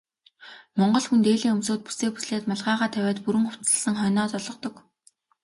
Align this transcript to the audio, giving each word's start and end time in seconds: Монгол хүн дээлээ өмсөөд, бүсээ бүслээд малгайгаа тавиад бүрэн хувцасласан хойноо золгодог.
Монгол 0.77 1.05
хүн 1.07 1.21
дээлээ 1.25 1.51
өмсөөд, 1.55 1.81
бүсээ 1.85 2.09
бүслээд 2.13 2.45
малгайгаа 2.49 2.89
тавиад 2.93 3.19
бүрэн 3.23 3.45
хувцасласан 3.47 3.95
хойноо 3.97 4.27
золгодог. 4.31 4.75